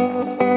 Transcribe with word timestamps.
Música 0.00 0.49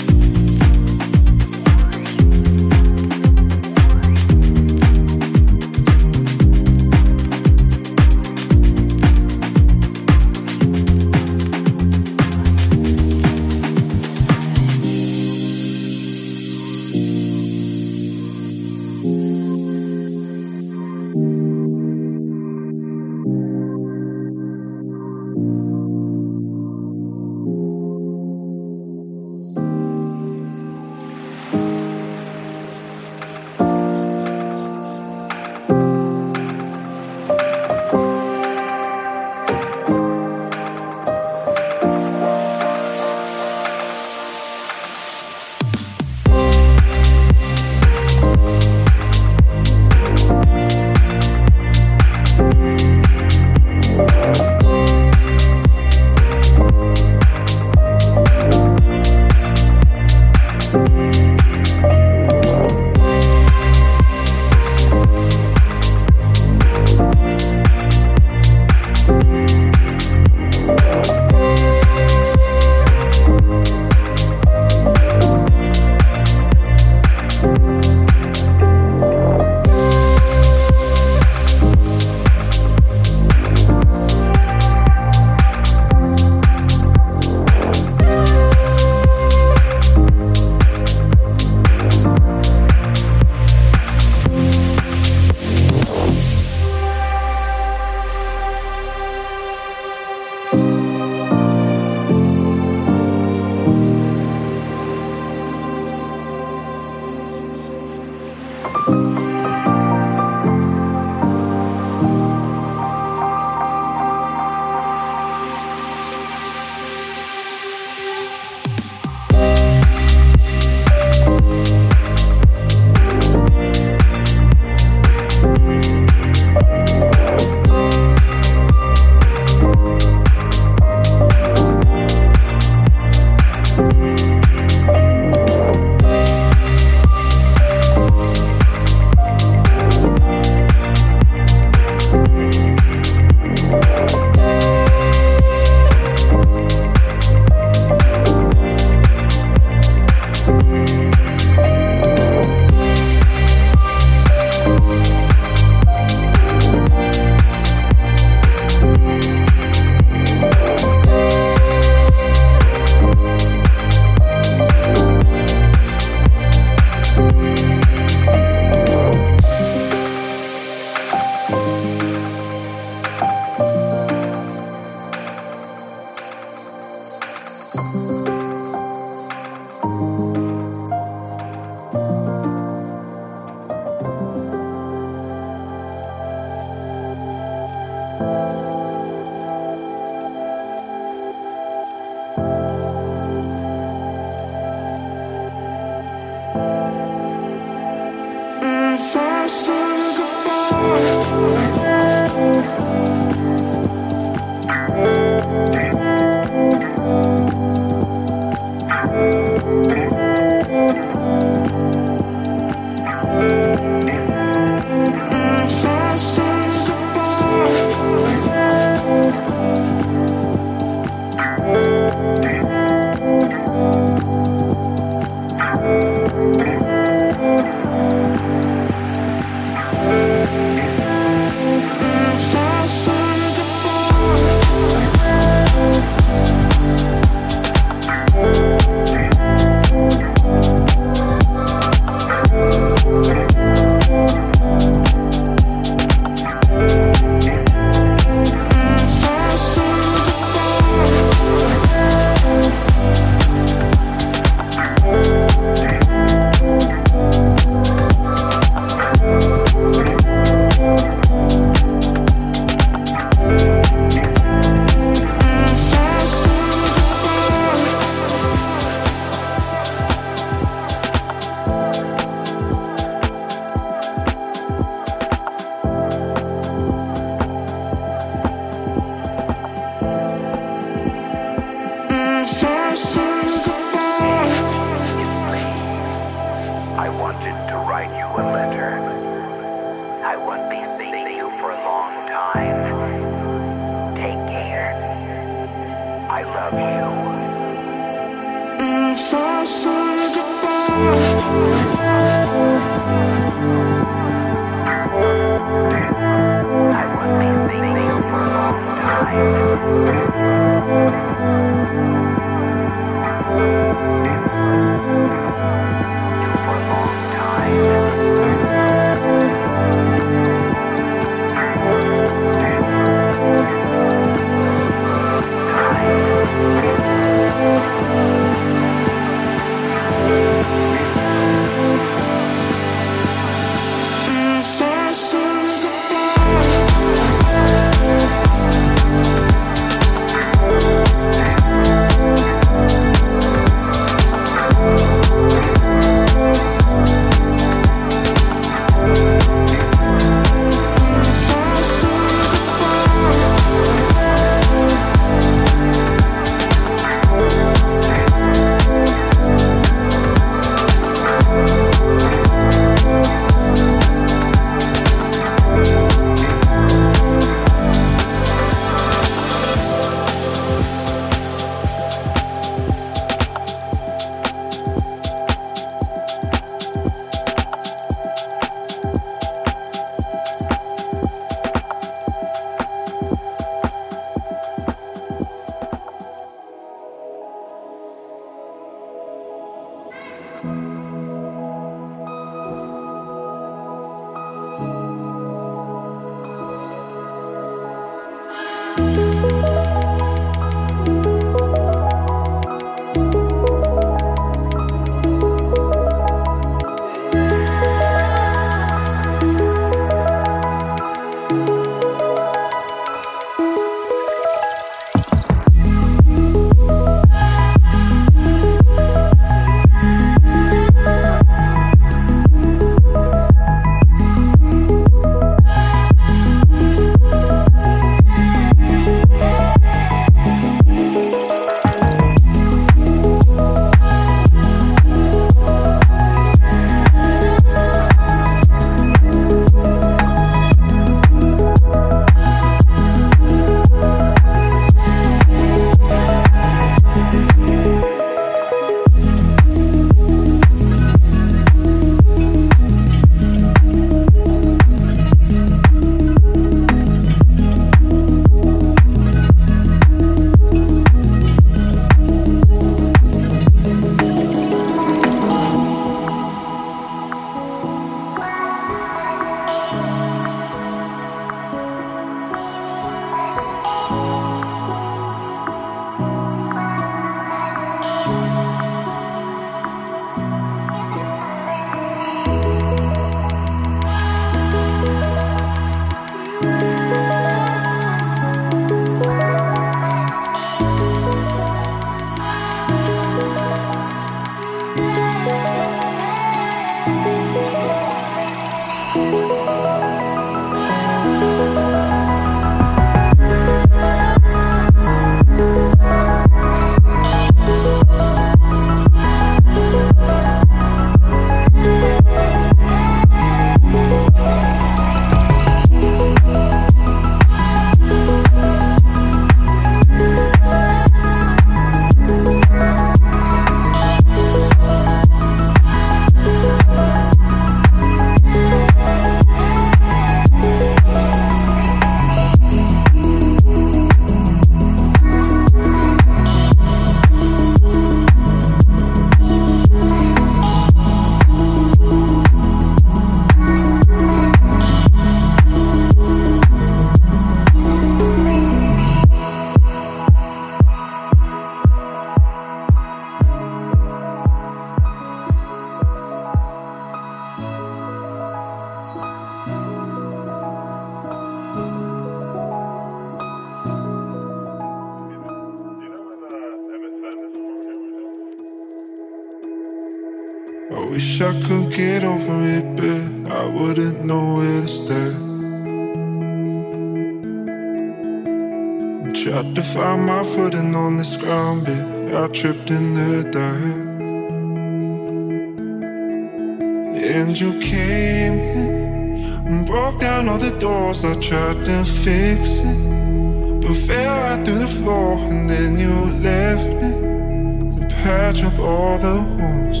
patch 598.52 598.64
up 598.64 598.78
all 598.78 599.18
the 599.18 599.34
wounds. 599.56 600.00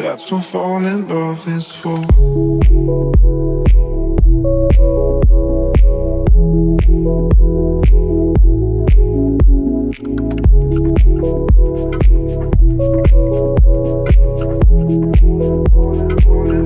That's 0.00 0.32
what 0.32 0.44
falling 0.44 1.08
love 1.08 1.46
is 1.48 1.70
for. 1.70 1.98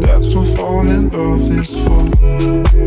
That's 0.01 0.35
what 0.35 0.57
falling 0.57 1.11
love 1.11 1.51
is 1.59 1.71
for. 1.85 2.86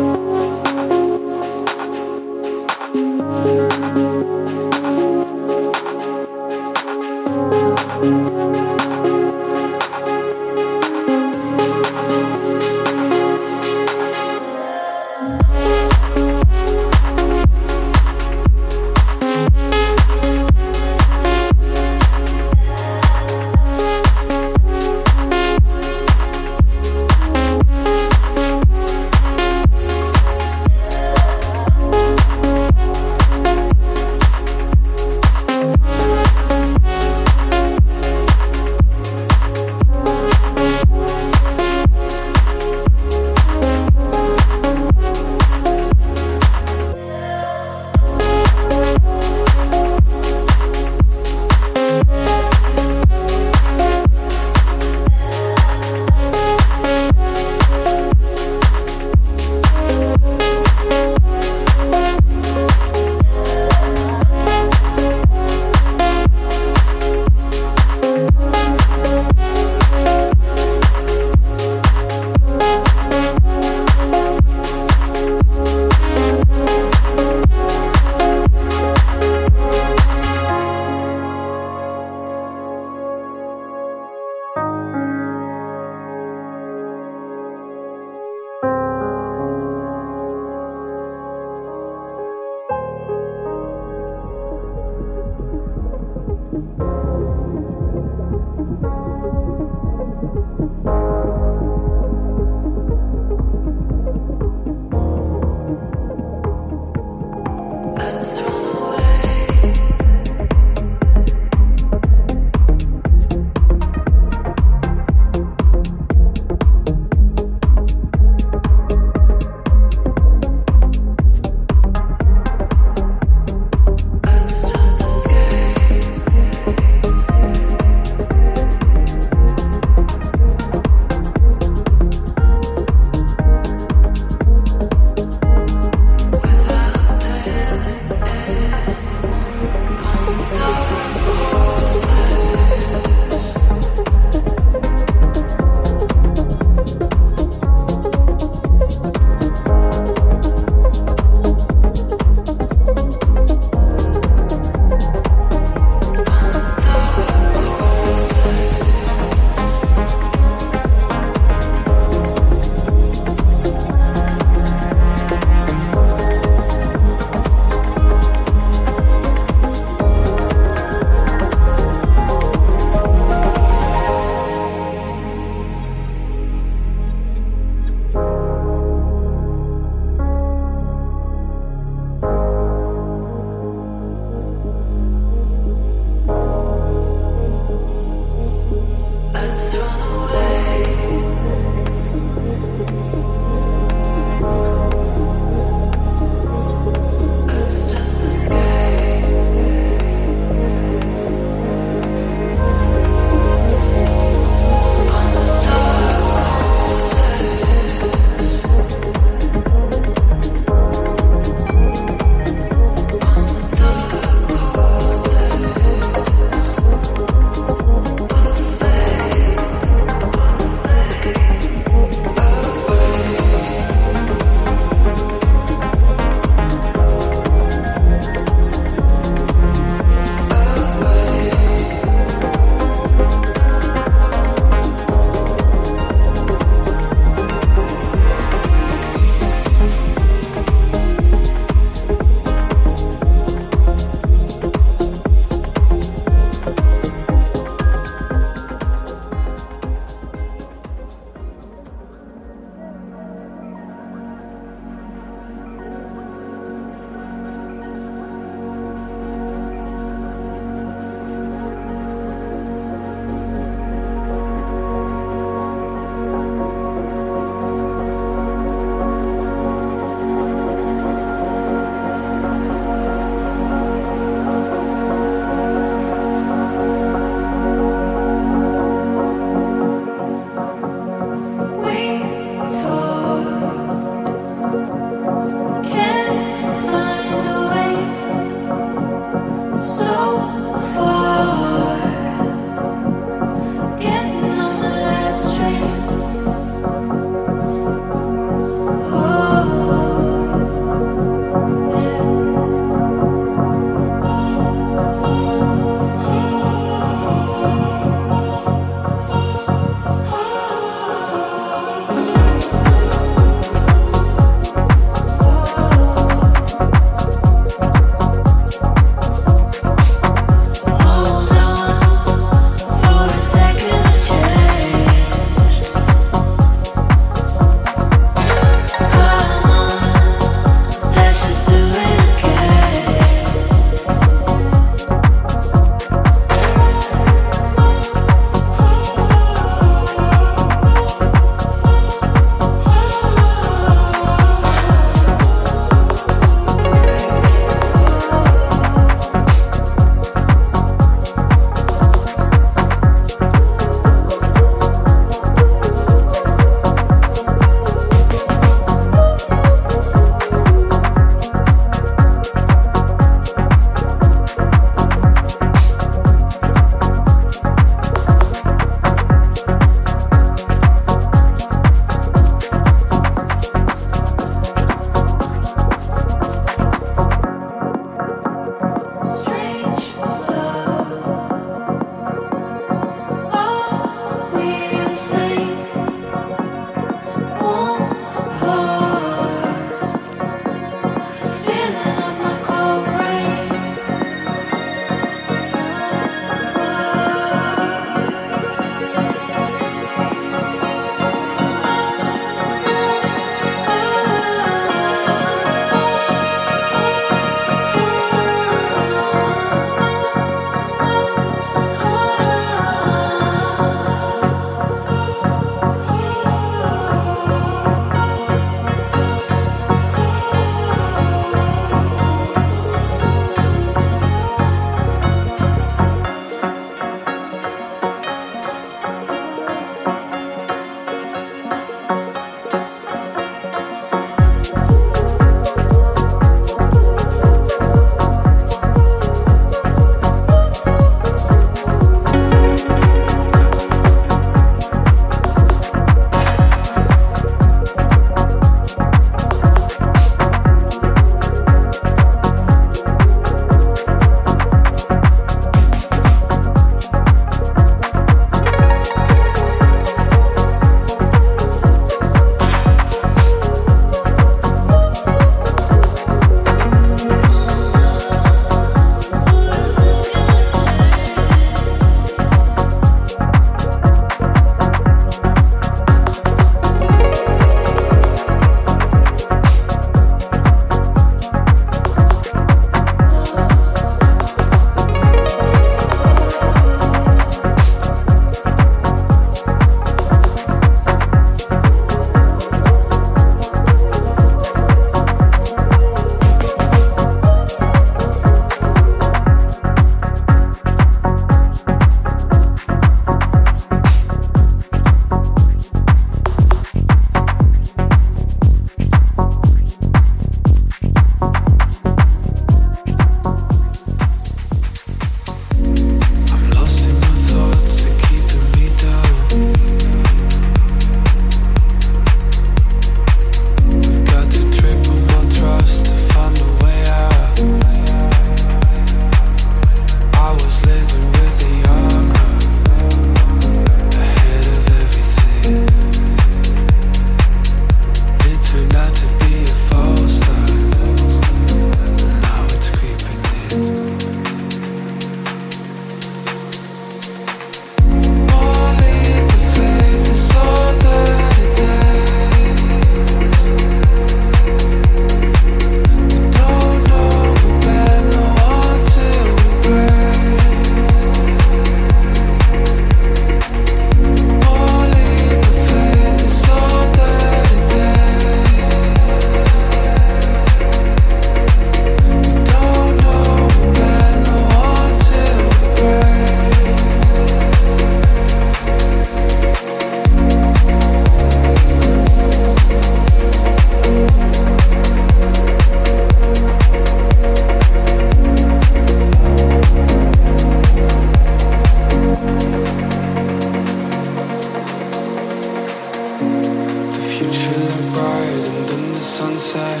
sunset. 599.36 600.00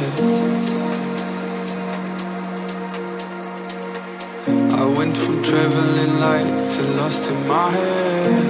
I 4.80 4.84
went 4.96 5.14
from 5.14 5.42
traveling 5.42 6.20
light 6.20 6.52
to 6.72 6.82
lost 6.98 7.30
in 7.30 7.38
my 7.46 7.70
head. 7.70 8.44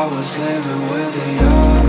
I 0.00 0.02
was 0.14 0.38
living 0.38 0.82
with 0.92 1.10
the 1.16 1.44
art. 1.44 1.81